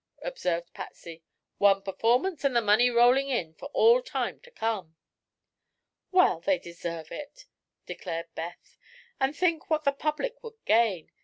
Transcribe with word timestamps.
observed 0.23 0.73
Patsy. 0.73 1.21
"One 1.59 1.83
performance 1.83 2.43
and 2.43 2.55
the 2.55 2.61
money 2.63 2.89
rolling 2.89 3.29
in 3.29 3.53
for 3.53 3.67
all 3.67 4.01
time 4.01 4.39
to 4.39 4.49
come." 4.49 4.95
"Well, 6.09 6.39
they 6.39 6.57
deserve 6.57 7.11
it," 7.11 7.45
declared 7.85 8.33
Beth. 8.33 8.79
"And 9.19 9.37
think 9.37 9.61
of 9.61 9.69
what 9.69 9.83
the 9.83 9.91
public 9.91 10.41
would 10.41 10.57
gain! 10.65 11.11